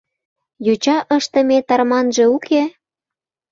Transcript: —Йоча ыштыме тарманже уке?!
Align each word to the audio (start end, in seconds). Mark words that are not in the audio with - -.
—Йоча 0.65 0.97
ыштыме 1.17 1.57
тарманже 1.67 2.23
уке?! 2.35 2.63